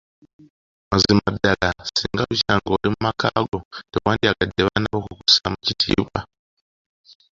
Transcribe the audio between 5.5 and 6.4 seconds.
kitiibwa!